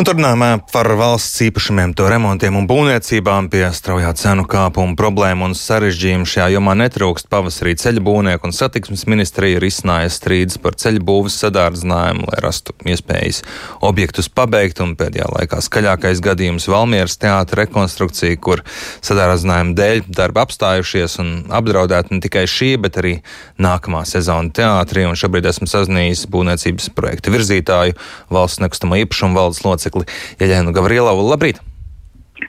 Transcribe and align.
Un 0.00 0.06
turpinājumā 0.08 0.62
par 0.72 0.88
valsts 0.96 1.42
īpašumiem, 1.44 1.90
to 1.92 2.06
remontiem 2.08 2.54
un 2.56 2.64
būvniecībām 2.64 3.50
pie 3.52 3.66
straujā 3.76 4.14
cenu 4.16 4.46
kāpuma 4.48 4.94
problēmu 4.96 5.50
un 5.50 5.52
sarežģījumu 5.52 6.24
šajā 6.24 6.46
jomā 6.54 6.72
netrūkst. 6.80 7.26
Pavasarī 7.28 7.74
ceļu 7.76 8.00
būvnieku 8.06 8.48
un 8.48 8.56
satiksmes 8.56 9.04
ministrija 9.12 9.60
risināja 9.60 10.08
strīdus 10.14 10.56
par 10.64 10.78
ceļu 10.80 11.02
būvas 11.04 11.36
sadārdzinājumu, 11.42 12.30
lai 12.30 12.38
rastu 12.40 12.72
iespējas 12.88 13.42
objektus 13.84 14.30
pabeigt, 14.32 14.80
un 14.80 14.94
pēdējā 14.96 15.26
laikā 15.34 15.58
skaļākais 15.66 16.24
gadījums 16.24 16.70
Valmieras 16.72 17.18
teātra 17.20 17.66
rekonstrukcija, 17.66 18.40
kur 18.40 18.64
sadārdzinājuma 19.04 19.76
dēļ 19.82 20.02
darba 20.08 20.46
apstājušies 20.48 21.18
un 21.20 21.34
apdraudēta 21.60 22.16
ne 22.16 22.22
tikai 22.24 22.46
šī, 22.48 22.70
bet 22.80 22.96
arī 23.04 23.18
nākamā 23.60 24.06
sezona 24.08 24.48
teātrī, 24.48 25.04
un 25.04 25.20
šobrīd 25.20 25.52
esmu 25.52 25.68
sazinājies 25.68 26.24
būvniecības 26.32 26.88
projekta 26.96 27.36
virzītāju 27.36 28.00
valsts 28.32 28.64
nekustamo 28.64 28.96
īpašumu 29.04 29.36
valdes 29.36 29.60
locekli 29.68 29.89
locekli 29.90 30.06
Jeļēnu 30.40 30.72
Gavrilovu. 30.74 31.26
Labrīt! 31.30 31.60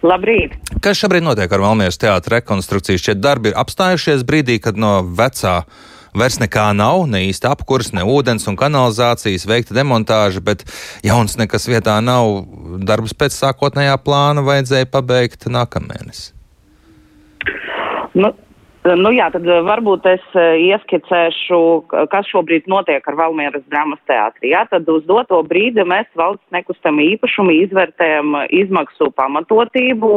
Labrīt! 0.01 0.55
Kas 0.81 0.97
šobrīd 0.97 1.23
notiek 1.23 1.51
ar 1.51 1.61
Valmieras 1.61 1.99
teātra 1.99 2.39
rekonstrukciju? 2.39 2.97
Šie 3.01 3.15
darbi 3.15 3.51
ir 3.51 3.57
apstājušies 3.59 4.23
brīdī, 4.23 4.59
kad 4.61 4.77
no 4.77 5.01
vecā 5.03 5.65
vairs 6.15 6.39
nekā 6.41 6.71
nav, 6.75 7.05
ne 7.07 7.25
īsti 7.29 7.47
apkurs, 7.47 7.91
ne 7.93 8.03
ūdens 8.03 8.47
un 8.47 8.57
kanalizācijas, 8.59 9.47
veikta 9.47 9.75
demontāža, 9.75 10.41
bet 10.43 10.63
jauns 11.03 11.37
nekas 11.39 11.67
vietā 11.67 11.99
nav. 12.03 12.45
Darbus 12.83 13.13
pēc 13.13 13.35
sākotnējā 13.35 13.97
plāna 14.03 14.43
vajadzēja 14.43 14.89
pabeigt 14.91 15.47
nākamēnes. 15.51 16.31
Nu, 18.15 18.33
Nu 18.81 19.11
jā, 19.13 19.27
tad 19.29 19.45
eh, 19.45 19.59
varbūt 19.61 20.07
es 20.09 20.23
eh, 20.33 20.55
ieskicēšu, 20.71 21.57
kas 22.09 22.29
šobrīd 22.31 22.65
notiek 22.71 23.05
ar 23.05 23.17
Valmieras 23.19 23.61
drāmas 23.69 24.01
teātri. 24.09 24.49
Jā, 24.55 24.63
tad 24.71 24.89
uz 24.89 25.03
doto 25.05 25.37
brīdi 25.45 25.85
mēs 25.85 26.09
valsts 26.17 26.47
nekustamī 26.55 27.11
īpašumu 27.13 27.53
izvērtējam 27.67 28.33
izmaksu 28.49 29.11
pamatotību 29.13 30.09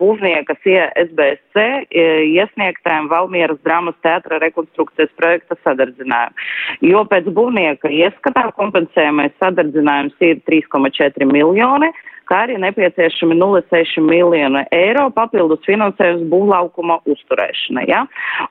būvniekas 0.00 0.66
SBSC 1.04 1.68
iesniegtēm 1.94 3.06
Valmieras 3.12 3.62
drāmas 3.62 3.94
teātra 4.02 4.42
rekonstrukcijas 4.42 5.14
projekta 5.20 5.54
sadardzinājumu. 5.62 6.48
Jo 6.90 7.06
pēc 7.06 7.30
būvnieka 7.38 7.92
ieskatā 8.02 8.48
kompensējamais 8.58 9.38
sadarzinājums 9.38 10.18
ir 10.26 10.42
3,4 10.50 11.30
miljoni 11.30 11.94
kā 12.28 12.42
arī 12.46 12.58
nepieciešami 12.62 13.36
0,6 13.38 14.02
miljonu 14.04 14.64
eiro 14.74 15.08
papildus 15.14 15.64
finansējums 15.66 16.26
būvlaukuma 16.32 17.00
uzturēšanai. 17.08 17.86
Ja? 17.90 18.04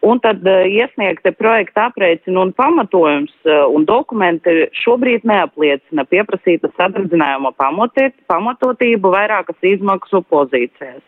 Un 0.06 0.22
tad 0.23 0.45
uh, 0.47 0.66
iesniegti 0.67 1.33
projekta 1.38 1.88
aprēķini 1.92 2.42
un 2.42 2.53
pamatojums 2.58 3.33
uh, 3.45 3.66
un 3.73 3.86
dokumenti 3.89 4.67
šobrīd 4.83 5.28
neapliecina 5.28 6.08
pieprasīta 6.09 6.72
sadardzinājuma 6.78 7.53
pamatotību 7.58 9.14
vairākas 9.14 9.72
izmaksu 9.75 10.23
pozīcijas. 10.31 11.03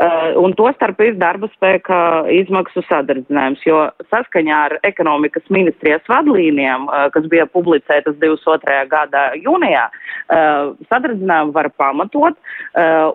Uh, 0.00 0.32
un 0.40 0.54
to 0.56 0.68
starp 0.76 1.00
ir 1.04 1.16
darba 1.20 1.48
spēka 1.54 1.96
izmaksu 2.32 2.82
sadardzinājums, 2.86 3.62
jo 3.66 3.82
saskaņā 4.12 4.60
ar 4.68 4.76
ekonomikas 4.88 5.44
ministrijas 5.52 6.04
vadlīnijām, 6.10 6.86
uh, 6.88 7.08
kas 7.14 7.26
bija 7.32 7.48
publicētas 7.50 8.16
22. 8.22 8.78
gada 8.92 9.26
jūnijā, 9.40 9.86
uh, 9.90 10.72
sadarddzinājumu 10.92 11.56
var 11.56 11.70
pamatot, 11.80 12.38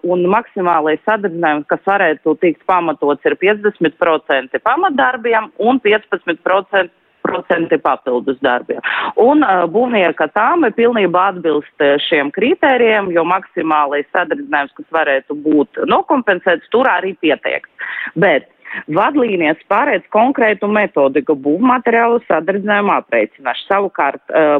un 0.05 0.23
maksimālais 0.29 0.99
sadardzinājums, 1.07 1.65
kas 1.69 1.81
varētu 1.87 2.35
tikt 2.41 2.65
pamatots, 2.67 3.23
ir 3.25 3.37
50% 3.39 4.59
pamatdarbiem 4.65 5.49
un 5.63 5.79
15% 5.83 6.91
procenti 7.25 7.79
papildus 7.81 8.39
darbiem. 8.45 8.81
Un 9.21 9.43
uh, 9.43 9.65
būvnieka 9.71 10.29
tāme 10.37 10.71
pilnībā 10.75 11.27
atbilst 11.33 11.85
šiem 12.07 12.31
kritērijiem, 12.35 13.11
jo 13.15 13.25
maksimālais 13.27 14.07
sadarbinājums, 14.15 14.75
kas 14.79 14.91
varētu 14.99 15.37
būt 15.45 15.85
nokompensēts, 15.91 16.69
tur 16.73 16.89
arī 16.89 17.15
pieteikts. 17.21 17.71
Bet 18.15 18.49
Vadlīnijas 18.91 19.61
paredz 19.71 20.05
konkrētu 20.13 20.67
metodiku 20.71 21.35
būvmateriālu 21.39 22.21
sadardzinājumu 22.27 22.93
aprēķināšanu. 22.95 23.63
Savukārt 23.65 24.33
uh, 24.35 24.59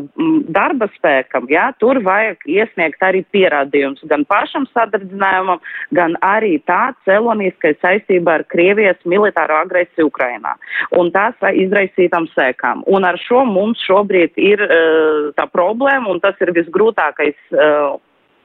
darba 0.56 0.88
spēkam, 0.96 1.50
jā, 1.52 1.68
tur 1.82 2.00
vajag 2.06 2.46
iesniegt 2.50 3.04
arī 3.06 3.22
pierādījums 3.36 4.04
gan 4.10 4.26
pašam 4.30 4.66
sadardzinājumam, 4.74 5.62
gan 5.96 6.16
arī 6.26 6.56
tā 6.70 6.94
celoniskais 7.08 7.78
saistībā 7.84 8.40
ar 8.40 8.46
Krievijas 8.52 9.02
militāro 9.06 9.60
agresiju 9.62 10.10
Ukrainā 10.10 10.56
un 10.96 11.12
tās 11.16 11.38
izraisītām 11.52 12.30
sēkām. 12.34 12.84
Un 12.88 13.06
ar 13.08 13.20
šo 13.22 13.44
mums 13.50 13.84
šobrīd 13.86 14.40
ir 14.42 14.64
uh, 14.66 15.32
tā 15.38 15.48
problēma, 15.52 16.10
un 16.12 16.24
tas 16.24 16.40
ir 16.42 16.54
visgrūtākais 16.56 17.38
uh, 17.54 17.96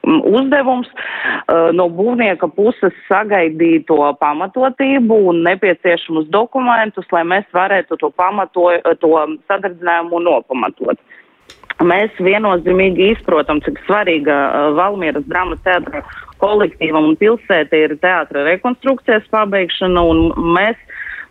uzdevums 0.07 0.89
uh, 0.91 1.69
no 1.75 1.87
būvnieka 1.93 2.49
puses 2.55 2.95
sagaidīt 3.07 3.87
to 3.89 3.99
pamatotību 4.21 5.17
un 5.31 5.43
nepieciešamus 5.45 6.29
dokumentus, 6.33 7.07
lai 7.13 7.23
mēs 7.27 7.47
varētu 7.53 7.99
to, 8.01 8.11
pamato, 8.17 8.69
to 9.01 9.13
sadardzinājumu 9.51 10.23
nopamatot. 10.25 10.99
Mēs 11.81 12.13
viennozīmīgi 12.21 13.11
izprotam, 13.15 13.61
cik 13.65 13.79
svarīga 13.87 14.35
uh, 14.35 14.67
Valmieras 14.77 15.25
drāmas 15.29 15.61
teātra 15.65 16.03
kolektīvam 16.41 17.11
un 17.11 17.17
pilsēta 17.21 17.77
ir 17.77 17.95
teātra 18.01 18.45
rekonstrukcijas 18.47 19.27
pabeigšana, 19.33 20.01
un 20.01 20.31
mēs 20.55 20.77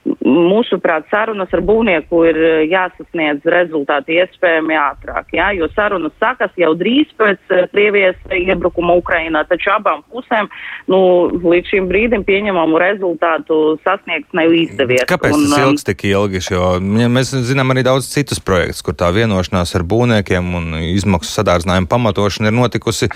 mūsuprāt, 0.06 1.04
sarunas 1.10 1.50
ar 1.52 1.60
būvnieku 1.66 2.22
ir 2.28 2.38
eh, 2.40 2.62
jāsasniedz 2.70 3.44
rezultāti 3.52 4.16
iespējami 4.20 4.76
ātrāk, 4.80 5.28
jā, 5.36 5.50
jo 5.58 5.68
sarunas 5.74 6.14
sakas 6.22 6.54
jau 6.60 6.72
drīz 6.78 7.10
pēc 7.20 7.52
eh, 7.52 7.66
Krievijas 7.72 8.18
iebrukuma 8.32 8.96
Ukrainā, 9.00 9.42
taču 9.48 9.72
abām 9.74 10.02
pusēm, 10.12 10.48
nu, 10.90 11.00
līdz 11.44 11.72
šim 11.74 11.88
brīdim 11.90 12.24
pieņemamu 12.28 12.80
rezultātu 12.80 13.60
sasniegt 13.84 14.32
nav 14.36 14.54
izdevies. 14.56 15.04
Kāpēc 15.10 15.36
un, 15.36 15.46
tas 15.50 15.58
um, 15.58 15.70
ilgs 15.74 15.88
tik 15.88 16.06
ilgi, 16.08 16.42
jo 16.48 16.72
mēs 16.80 17.34
zinām 17.50 17.74
arī 17.74 17.84
daudz 17.86 18.08
citus 18.10 18.40
projektus, 18.40 18.84
kur 18.86 18.96
tā 18.96 19.12
vienošanās 19.14 19.76
ar 19.76 19.86
būvniekiem 19.88 20.52
un 20.60 20.70
izmaksu 20.90 21.32
sadārdzinājumu 21.36 21.90
pamatošana 21.90 22.52
ir 22.52 22.56
notikusi 22.56 23.10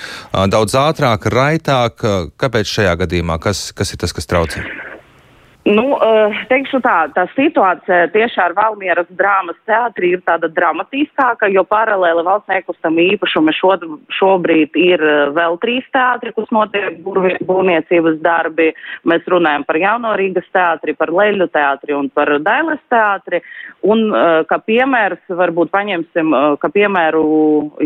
daudz 0.53 0.77
ātrāk, 0.79 1.31
raitāk. 1.33 2.05
Kāpēc 2.41 2.77
šajā 2.77 2.99
gadījumā? 3.05 3.41
Kas, 3.43 3.71
kas 3.77 3.95
ir 3.95 4.05
tas, 4.05 4.13
kas 4.17 4.29
traucē? 4.29 4.65
Nu, 5.65 5.97
eh, 5.97 6.41
teikšu 6.51 6.83
tā, 6.85 7.07
tā 7.17 7.23
situācija 7.33 8.11
tieši 8.13 8.37
ar 8.45 8.53
Valmieras 8.53 9.09
drāmas 9.17 9.57
teātri 9.65 10.11
ir 10.13 10.21
tāda 10.29 10.51
dramatiskāka, 10.53 11.49
jo 11.49 11.63
paralēli 11.65 12.21
valsts 12.27 12.53
nekustam 12.53 12.99
īpašumi 13.01 13.55
šo, 13.57 13.71
šobrīd 14.13 14.77
ir 14.77 15.01
eh, 15.01 15.33
vēl 15.33 15.57
trīs 15.63 15.87
teātri, 15.97 16.35
kas 16.37 16.53
notiek 16.53 16.99
būvniecības 17.01 18.19
darbi. 18.21 18.75
Mēs 19.09 19.25
runājam 19.33 19.65
par 19.65 19.79
Jauno 19.81 20.13
Rīgas 20.21 20.51
teātri, 20.53 20.93
par 21.01 21.09
Leļu 21.17 21.49
teātri 21.57 21.97
un 21.97 22.13
par 22.13 22.35
Dailes 22.45 22.85
teātri. 22.93 23.41
Un, 23.81 24.05
eh, 24.13 24.45
kā 24.45 24.61
piemērs, 24.69 25.25
varbūt 25.33 25.73
paņemsim, 25.73 26.37
kā 26.61 26.73
piemēru 26.77 27.25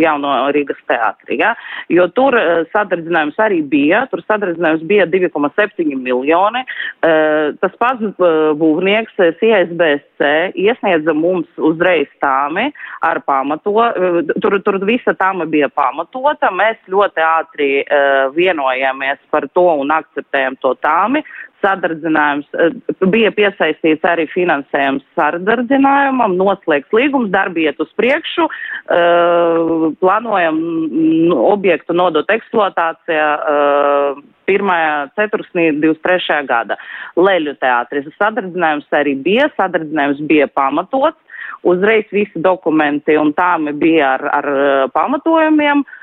Jauno 0.03 0.34
Rīgas 0.50 0.83
teātri, 0.91 1.39
ja? 1.45 1.55
jo 1.87 2.09
tur 2.10 2.34
sadardzinājums 2.75 3.39
arī 3.39 3.62
bija, 3.62 4.03
tur 4.10 4.27
sadardzinājums 4.27 4.83
bija 4.91 5.06
2,7 5.06 5.95
miljoni. 5.95 6.65
Tas 6.99 7.67
tas 7.68 7.78
pats 7.80 8.04
uh, 8.22 8.52
būvnieks 8.58 9.16
CSBSC 9.40 10.30
iesniedza 10.58 11.14
mums 11.14 11.48
uzreiz 11.60 12.08
tāmi 12.22 12.68
ar 13.04 13.20
pamato, 13.26 13.74
uh, 13.76 14.20
tur, 14.42 14.58
tur 14.64 14.80
visa 14.88 15.14
tāma 15.18 15.46
bija 15.48 15.68
pamatota, 15.68 16.50
mēs 16.54 16.80
ļoti 16.88 17.24
ātri 17.24 17.70
uh, 17.82 18.28
vienojāmies 18.36 19.20
par 19.30 19.48
to 19.52 19.68
un 19.82 19.92
akceptējam 19.94 20.58
to 20.62 20.74
tāmi. 20.82 21.24
Sadardzinājums 21.64 22.46
uh, 22.54 22.72
bija 23.10 23.32
piesaistīts 23.34 24.06
arī 24.06 24.28
finansējums 24.30 25.04
sardardzinājumam, 25.19 26.36
noslēgts 26.38 26.94
līgums, 26.94 27.32
darbi 27.34 27.66
iet 27.66 27.80
uz 27.82 27.91
priekšu, 27.98 28.46
uh, 28.48 29.88
plānojam 30.02 30.58
objektu 31.50 31.97
nodot 31.98 32.30
eksploatācijā. 32.38 33.30
Uh, 33.38 34.27
pirmajā 34.48 34.92
ceturksnī 35.18 35.68
23. 35.77 36.41
gada. 36.48 36.78
Leļu 37.21 37.53
teātris 37.60 38.09
sadardzinājums 38.16 38.88
arī 38.97 39.12
bija, 39.21 39.50
sadardzinājums 39.59 40.22
bija 40.30 40.48
pamatots, 40.48 41.21
uzreiz 41.68 42.09
visi 42.15 42.41
dokumenti 42.41 43.18
un 43.21 43.34
tāmi 43.36 43.74
bija 43.77 44.15
ar, 44.16 44.28
ar 44.41 44.48
pamatojumiem. 44.94 45.84
Eh, 45.84 45.97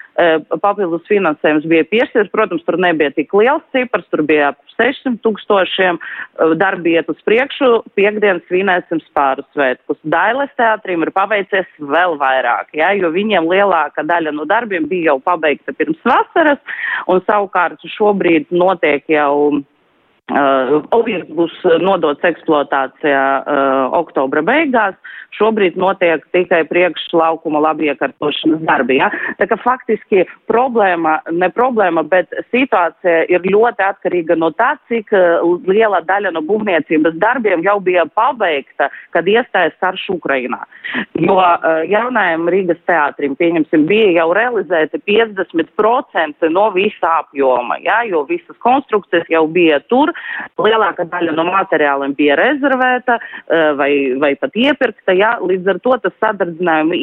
papildus 0.63 1.03
finansējums 1.09 1.65
bija 1.67 1.85
piešķirts. 1.91 2.31
Protams, 2.31 2.63
tur 2.67 2.77
nebija 2.79 3.11
tik 3.15 3.33
liels 3.35 3.63
cipars, 3.75 4.07
tur 4.11 4.23
bija 4.27 4.53
ap 4.53 4.61
600 4.79 5.19
tūkstošiem. 5.25 5.99
Eh, 5.99 6.55
darbi 6.59 6.95
iet 6.95 7.09
uz 7.11 7.19
priekšu, 7.27 7.83
piekdien 7.99 8.41
svinēsim 8.47 9.01
spāru 9.05 9.45
svētkus. 9.55 9.99
Dailes 10.03 10.51
teātrim 10.59 11.03
ir 11.03 11.11
paveicies 11.15 11.67
vēl 11.79 12.17
vairāk, 12.21 12.71
ja, 12.73 12.93
jo 12.95 13.11
viņiem 13.11 13.47
lielāka 13.51 14.05
daļa 14.07 14.35
no 14.35 14.47
darbiem 14.47 14.87
bija 14.87 15.13
jau 15.13 15.19
pabeigta 15.23 15.75
pirms 15.75 15.99
vasaras, 16.07 16.59
un 17.07 17.21
savukārt 17.27 17.83
šobrīd 17.97 18.51
notiek 18.55 19.03
jau 19.11 19.63
Uh, 20.25 20.79
objekts 20.89 21.29
būs 21.37 21.53
nodots 21.85 22.25
eksploatācijā 22.25 23.25
uh, 23.45 23.91
oktobra 23.93 24.41
beigās. 24.41 24.95
Šobrīd 25.37 25.75
notiek 25.77 26.23
tikai 26.33 26.63
priekšlaukuma 26.65 27.59
labiekārtošanas 27.61 28.63
darbi. 28.65 28.97
Ja? 28.97 29.11
Tā 29.37 29.45
kā 29.51 29.57
faktiski 29.61 30.23
problēma, 30.49 31.19
ne 31.29 31.49
problēma, 31.53 32.01
bet 32.09 32.33
situācija 32.49 33.27
ir 33.29 33.45
ļoti 33.45 33.85
atkarīga 33.85 34.37
no 34.39 34.49
tā, 34.57 34.71
cik 34.89 35.13
uh, 35.13 35.45
liela 35.69 36.01
daļa 36.07 36.33
no 36.33 36.41
būvniecības 36.47 37.19
darbiem 37.21 37.61
jau 37.67 37.77
bija 37.85 38.07
pabeigta, 38.17 38.89
kad 39.13 39.29
iestājas 39.29 39.77
karš 39.83 40.07
Ukrainā. 40.15 40.63
Jo 41.21 41.37
uh, 41.37 41.83
jaunajam 41.85 42.49
Rīgas 42.49 42.81
teātrim, 42.89 43.37
pieņemsim, 43.37 43.85
bija 43.85 44.23
jau 44.23 44.31
realizēti 44.33 45.03
50% 45.05 46.49
no 46.49 46.65
visa 46.73 47.13
apjoma, 47.21 47.77
ja? 47.85 48.01
jo 48.09 48.25
visas 48.25 48.57
konstrukcijas 48.65 49.29
jau 49.29 49.45
bija 49.53 49.83
tur 49.85 50.14
lielākā 50.61 51.07
daļa 51.11 51.35
no 51.35 51.45
materiāliem 51.49 52.15
bija 52.17 52.37
rezervēta 52.39 53.17
eh, 53.19 53.71
vai, 53.79 53.91
vai 54.21 54.33
pat 54.39 54.55
iepirkta. 54.59 55.15
Jā, 55.15 55.35
līdz 55.43 55.73
ar 55.75 55.81
to 55.83 55.97
tas 56.03 56.15
sadarbinājuma 56.23 56.97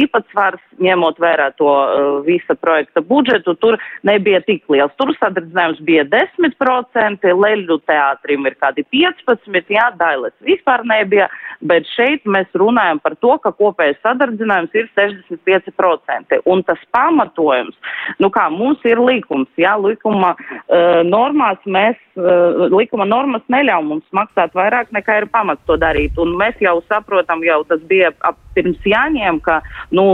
īpatsvars, 0.00 0.62
ņemot 0.82 1.20
vērā 1.22 1.48
to 1.56 1.68
uh, 1.70 2.18
visa 2.26 2.56
projekta 2.58 3.00
budžetu, 3.04 3.54
tur 3.60 3.78
nebija 4.06 4.42
tik 4.44 4.64
liels. 4.72 4.92
Tur 5.00 5.12
sadarbinājums 5.16 5.80
bija 5.86 6.04
10%, 6.12 7.32
Leļu 7.46 7.78
teātrim 7.88 8.46
ir 8.48 8.56
kādi 8.60 8.84
15%, 8.92 9.72
jā, 9.72 9.86
Dailes 10.00 10.34
vispār 10.44 10.84
nebija, 10.88 11.28
bet 11.64 11.88
šeit 11.94 12.26
mēs 12.28 12.50
runājam 12.58 13.00
par 13.02 13.16
to, 13.20 13.36
ka 13.42 13.52
kopējais 13.56 14.00
sadarbinājums 14.04 14.76
ir 14.76 14.90
65%. 14.98 16.40
Un 16.46 16.62
tas 16.66 16.82
pamatojums, 16.94 17.76
nu 18.22 18.30
kā 18.34 18.48
mums 18.52 18.82
ir 18.88 19.00
likums, 19.02 19.50
jā, 19.60 19.76
likuma 19.80 20.34
uh, 20.36 21.02
normās 21.06 21.60
mēs 21.64 21.98
uh, 22.18 22.45
likuma 22.72 23.06
normas 23.08 23.44
neļauj 23.52 23.84
mums 23.86 24.16
maksāt 24.16 24.54
vairāk 24.56 24.92
nekā 24.94 25.20
ir 25.22 25.28
pamats 25.32 25.62
to 25.68 25.78
darīt. 25.80 26.18
Un 26.20 26.34
mēs 26.38 26.58
jau 26.62 26.78
saprotam, 26.90 27.44
jau 27.46 27.62
tas 27.68 27.82
bija 27.88 28.12
ap 28.26 28.38
pirms 28.56 28.80
jāņem, 28.88 29.40
ka, 29.44 29.60
nu, 29.94 30.06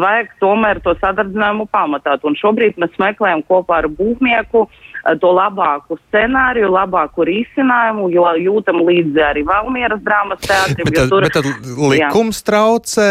vajag 0.00 0.32
tomēr 0.40 0.80
to 0.84 0.94
sadardzinājumu 1.02 1.68
pamatāt. 1.72 2.24
Un 2.24 2.36
šobrīd 2.40 2.78
mēs 2.80 2.96
meklējam 3.02 3.44
kopā 3.48 3.82
ar 3.82 3.90
būvnieku 3.92 4.64
eh, 4.66 5.16
to 5.20 5.32
labāku 5.36 5.98
scenāriju, 6.06 6.72
labāku 6.72 7.26
risinājumu, 7.28 8.08
jo 8.14 8.28
jūtam 8.46 8.80
līdzi 8.88 9.26
arī 9.30 9.44
Valmieras 9.48 10.00
drāmas 10.04 10.40
teātrim. 10.44 10.88
Bet 10.88 11.02
tad, 11.02 11.12
tur, 11.12 11.26
bet 11.28 11.36
tad 11.36 11.50
likums 11.92 12.40
jā. 12.40 12.46
traucē 12.48 13.10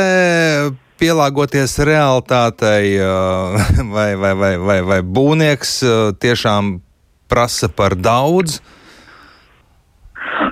pielāgoties 1.03 1.77
realitātei, 1.83 2.95
eh, 2.97 3.61
vai, 3.95 4.09
vai, 4.15 4.33
vai, 4.33 4.55
vai, 4.57 4.79
vai 4.93 4.99
būvnieks 5.05 5.77
eh, 5.83 6.01
tiešām 6.23 6.77
prasa 7.33 7.69
par 7.81 7.97
daudz? 7.97 8.61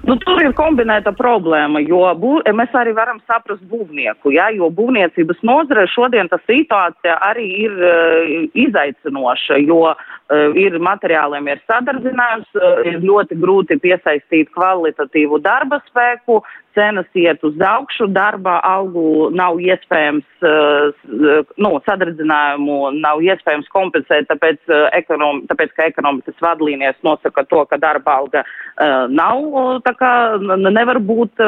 Nu, 0.02 0.16
tur 0.20 0.42
ir 0.42 0.54
kombinēta 0.58 1.14
problēma, 1.16 1.80
jo 1.86 2.02
bū, 2.20 2.32
mēs 2.58 2.74
arī 2.76 2.92
varam 2.98 3.22
saprast 3.30 3.62
būvnieku, 3.70 4.34
ja, 4.34 4.50
jo 4.52 4.68
būvniecības 4.74 5.44
nozare 5.48 5.86
šodien 5.94 6.28
tā 6.32 6.40
situācija 6.44 7.20
arī 7.28 7.46
ir 7.68 7.78
uh, 7.78 8.32
izaicinoša, 8.66 9.60
jo 9.62 9.94
uh, 9.94 10.58
ir 10.58 10.80
materiāliem 10.82 11.52
ir 11.54 11.62
sadarbinājums, 11.70 12.50
uh, 12.58 12.82
ir 12.90 13.00
ļoti 13.06 13.38
grūti 13.44 13.78
piesaistīt 13.84 14.52
kvalitatīvu 14.58 15.40
darba 15.46 15.80
spēku, 15.86 16.42
cenas 16.78 17.08
iet 17.18 17.44
uz 17.48 17.56
augšu, 17.62 18.08
darba 18.14 18.60
algu 18.66 19.30
nav 19.36 19.60
iespējams, 19.62 20.26
uh, 20.46 21.46
nu, 21.62 21.72
sadardzinājumu 21.88 22.78
nav 23.00 23.22
iespējams 23.26 23.70
kompensēt, 23.74 24.28
tāpēc, 24.32 24.60
uh, 24.72 24.88
ekonom, 24.98 25.44
tāpēc 25.50 25.76
ka 25.78 25.90
ekonomikas 25.92 26.38
vadlīnijas 26.44 27.00
nosaka 27.08 27.46
to, 27.50 27.64
ka 27.70 27.80
darba 27.82 28.18
alga 28.22 28.44
uh, 28.46 29.08
nav, 29.12 29.82
tā 29.86 29.94
kā 30.00 30.12
nevar 30.72 31.00
būt 31.02 31.42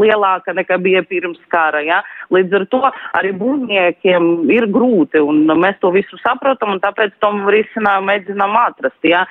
lielāka 0.00 0.54
nekā 0.56 0.78
bija 0.82 1.02
pirms 1.06 1.40
kara, 1.52 1.82
ja? 1.84 2.00
Līdz 2.30 2.56
ar 2.60 2.66
to 2.70 2.80
arī 3.18 3.32
būvniekiem 3.36 4.50
ir 4.52 4.66
grūti, 4.70 5.20
un 5.22 5.44
mēs 5.60 5.80
to 5.82 5.90
visu 5.94 6.18
saprotam, 6.22 6.74
un 6.76 6.82
tāpēc 6.82 7.16
tom 7.22 7.42
risinājumu 7.50 8.10
mēģinām 8.10 8.56
atrast, 8.62 8.98
ja? 9.06 9.24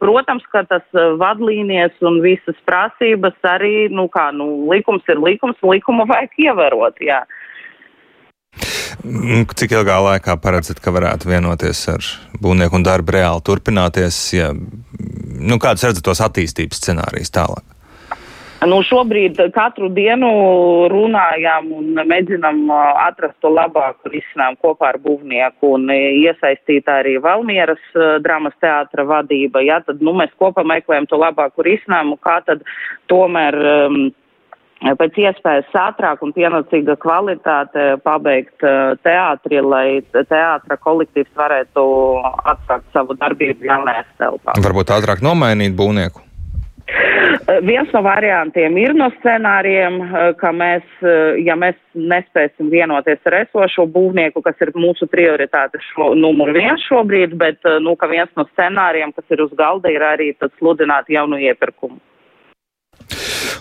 Protams, 0.00 0.46
ka 0.52 0.64
tas 0.68 0.84
vadlīnijas 1.20 1.96
un 2.06 2.20
visas 2.24 2.58
prasības 2.68 3.36
arī, 3.48 3.88
nu 3.92 4.06
kā, 4.12 4.28
nu, 4.36 4.48
likums 4.78 5.12
ir 5.12 5.20
likums, 5.20 5.60
likumu 5.62 6.08
vajag 6.08 6.40
ievērot. 6.48 7.04
Jā. 7.04 7.22
Mm, 9.04 9.46
cik 9.54 9.76
ilgā 9.76 9.98
laikā 10.02 10.34
paredzat, 10.42 10.80
ka 10.82 10.92
varētu 10.94 11.30
vienoties 11.30 11.84
ar 11.92 12.06
būvnieku 12.42 12.80
un 12.80 12.86
darbu 12.86 13.14
reāli 13.14 13.44
turpināties? 13.46 14.20
Ja, 14.34 14.52
nu, 14.52 15.58
Kādus 15.62 15.86
redzat 15.86 16.06
tos 16.06 16.22
attīstības 16.24 16.80
scenārijus 16.82 17.34
tālāk? 17.34 17.66
Nu, 18.66 18.80
šobrīd 18.82 19.38
katru 19.54 19.86
dienu 19.94 20.28
runājām 20.90 21.68
un 21.76 22.00
mēģinām 22.10 22.64
atrast 23.04 23.36
to 23.38 23.52
labāko 23.54 24.10
risinājumu 24.10 24.58
kopā 24.64 24.88
ar 24.90 24.98
būvnieku 25.04 25.76
un 25.76 25.86
iesaistīt 25.94 26.90
arī 26.90 27.20
Valmieras 27.22 27.84
dramas 28.24 28.58
teātra 28.58 29.06
vadība. 29.06 29.62
Ja, 29.62 29.78
tad 29.86 30.02
nu, 30.02 30.16
mēs 30.18 30.34
kopā 30.42 30.66
meklējam 30.66 31.06
to 31.06 31.22
labāko 31.22 31.62
risinājumu, 31.62 32.18
kā 32.18 32.40
tad 32.48 32.66
tomēr. 33.06 33.62
Um, 33.86 34.08
pēc 34.98 35.18
iespējas 35.24 35.74
ātrāk 35.74 36.22
un 36.22 36.32
pienācīga 36.36 36.96
kvalitāte 37.02 37.98
pabeigt 38.04 38.62
teātri, 39.02 39.60
lai 39.64 40.00
teātra 40.14 40.78
kolektīvs 40.78 41.34
varētu 41.36 41.84
atsākt 42.54 42.86
savu 42.94 43.18
darbību 43.18 43.68
jaunajās 43.68 44.08
telpās. 44.20 44.62
Varbūt 44.64 44.94
ātrāk 44.98 45.24
nomainīt 45.24 45.76
būvnieku? 45.78 46.28
Viens 47.62 47.90
no 47.92 48.00
variantiem 48.04 48.76
ir 48.80 48.94
no 48.96 49.10
scenārijiem, 49.18 49.98
ka 50.40 50.52
mēs, 50.56 50.84
ja 51.44 51.56
mēs 51.60 51.76
nespēsim 51.92 52.70
vienoties 52.72 53.20
ar 53.28 53.42
esošo 53.42 53.84
būvnieku, 53.92 54.40
kas 54.44 54.56
ir 54.64 54.72
mūsu 54.76 55.08
prioritāte 55.10 55.80
šo, 55.90 56.14
numur 56.16 56.52
viens 56.56 56.84
šobrīd, 56.88 57.36
bet, 57.40 57.60
nu, 57.84 57.96
viens 58.08 58.32
no 58.36 58.46
scenārijiem, 58.54 59.12
kas 59.16 59.36
ir 59.36 59.44
uz 59.44 59.52
galda, 59.58 59.92
ir 59.92 60.04
arī 60.04 60.30
sludināt 60.58 61.12
jaunu 61.12 61.40
iepirkumu. 61.40 62.00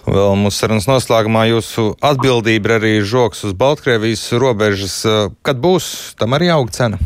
Vēl 0.08 0.38
mūsu 0.40 0.62
sarunas 0.62 0.88
noslēgumā 0.90 1.48
jūsu 1.52 1.92
atbildība 2.04 2.70
ir 2.70 2.76
arī 2.78 2.94
žoks 3.04 3.46
uz 3.48 3.56
Baltkrievijas 3.58 4.30
robežas. 4.40 5.00
Kad 5.44 5.62
būs 5.64 6.16
tam 6.20 6.36
arī 6.38 6.52
aug 6.54 6.72
cena? 6.76 7.00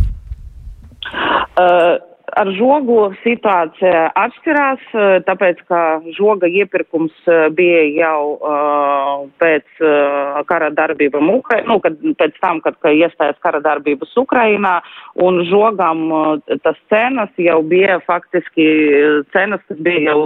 Uh, 1.62 1.98
ar 2.42 2.50
žogu 2.58 2.98
situācija 3.22 4.10
atšķirās, 4.18 4.84
eh, 4.96 5.14
tāpēc, 5.28 5.62
ka 5.70 5.82
žoga 6.18 6.50
iepirkums 6.50 7.14
eh, 7.28 7.48
bija 7.54 7.84
jau 8.02 8.38
uh, 8.38 9.28
pēc 9.42 9.82
uh, 9.84 10.40
kara 10.50 10.70
darbībām, 10.74 11.28
nu, 11.28 11.78
kad, 11.84 11.98
pēc 12.20 12.38
tam, 12.42 12.62
kad 12.64 12.78
ka 12.82 12.94
iestājas 12.94 13.38
kara 13.44 13.62
darbības 13.64 14.14
Ukrainā, 14.18 14.80
un 15.22 15.42
žogam 15.50 16.04
uh, 16.12 16.56
tas 16.66 16.80
cenas 16.92 17.30
jau 17.42 17.60
bija 17.68 18.00
faktiski 18.08 18.68
cenas, 19.36 19.62
kas 19.68 19.80
bija 19.84 20.12
jau, 20.12 20.22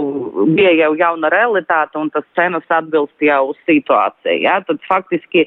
bija 0.56 0.72
jau 0.78 0.92
jauna 0.98 1.30
realitāte, 1.32 1.98
un 2.00 2.10
tas 2.14 2.24
cenas 2.38 2.64
atbilst 2.72 3.24
jau 3.24 3.52
situācijai. 3.66 4.38
Ja? 4.44 4.58
Tad 4.66 4.80
faktiski, 4.88 5.44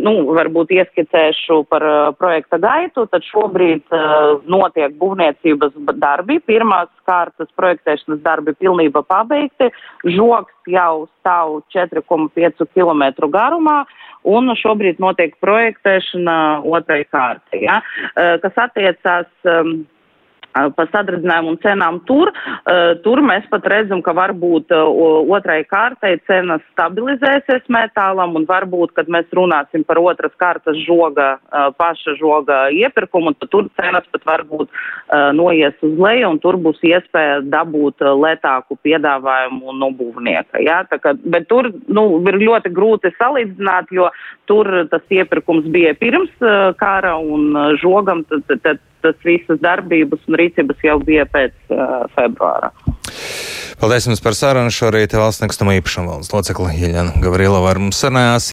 nu, 0.00 0.14
varbūt 0.36 0.72
ieskicēšu 0.76 1.62
par 1.70 1.84
projekta 2.20 2.60
gaitu, 2.62 3.06
tad 3.10 3.26
šobrīd 3.26 3.90
notiek 4.50 4.94
būvniecības 5.00 5.79
darbi, 6.00 6.38
pirmās 6.46 6.90
kārtas 7.08 7.48
projektēšanas 7.58 8.22
darbi 8.24 8.54
pilnībā 8.58 9.02
pabeigti, 9.08 9.70
žoks 10.16 10.54
jau 10.70 11.06
stāv 11.20 11.60
4,5 11.74 12.66
km 12.74 13.30
garumā, 13.32 13.84
un 14.28 14.52
šobrīd 14.60 15.00
notiek 15.02 15.36
projektēšana 15.40 16.36
otrai 16.68 17.04
kārtai. 17.08 17.64
Ja? 17.64 17.80
Kas 18.14 18.60
attiecās 18.68 19.30
um, 19.48 19.80
pa 20.52 20.86
sadradzinājumu 20.90 21.54
un 21.54 21.58
cenām 21.62 22.00
tur. 22.08 22.32
Tur 23.04 23.22
mēs 23.24 23.46
pat 23.50 23.66
redzam, 23.70 24.02
ka 24.02 24.14
varbūt 24.16 24.72
otrai 24.74 25.60
kārtai 25.68 26.16
cenas 26.28 26.62
stabilizēsies 26.72 27.68
metālam 27.72 28.36
un 28.38 28.46
varbūt, 28.48 28.94
kad 28.96 29.10
mēs 29.12 29.30
runāsim 29.36 29.84
par 29.86 30.00
otras 30.02 30.34
kārtas 30.40 30.78
žoga, 30.86 31.32
paša 31.78 32.16
žoga 32.20 32.62
iepirkumu, 32.74 33.34
tad 33.38 33.52
tur 33.52 33.70
cenas 33.78 34.06
pat 34.12 34.26
varbūt 34.26 34.70
noies 35.38 35.76
uz 35.86 35.96
leju 35.98 36.32
un 36.34 36.42
tur 36.42 36.58
būs 36.60 36.82
iespēja 36.86 37.40
dabūt 37.50 38.02
lētāku 38.02 38.78
piedāvājumu 38.84 39.76
no 39.78 39.90
būvnieka. 39.96 40.62
Ja? 40.64 40.82
Kā, 40.90 41.14
bet 41.22 41.48
tur 41.50 41.70
nu, 41.88 42.06
ir 42.26 42.40
ļoti 42.42 42.72
grūti 42.74 43.14
salīdzināt, 43.18 43.94
jo 43.94 44.10
tur 44.50 44.68
tas 44.90 45.02
iepirkums 45.14 45.68
bija 45.70 45.94
pirms 45.98 46.32
kara 46.80 47.16
un 47.20 47.76
žogam 47.80 48.24
tad, 48.28 48.46
tad 48.64 48.80
tas 49.04 49.18
visas 49.26 49.60
darbības 49.62 50.24
un 50.28 50.38
rīcības 50.40 50.84
jau 50.86 50.98
bija 51.04 51.26
pēc 51.30 51.54
uh, 51.74 52.04
februāra. 52.16 52.72
Paldies 53.80 54.04
jums 54.04 54.20
par 54.20 54.34
sarunu. 54.36 54.72
Šorīt 54.74 55.14
valsts 55.16 55.40
nekustamā 55.40 55.78
īpašuma 55.78 56.10
valdes 56.12 56.32
locekla 56.34 56.72
Jeļana 56.76 57.20
Gavrilova 57.22 57.70
ar 57.70 57.78
mums 57.80 58.00
sarunājās. 58.02 58.48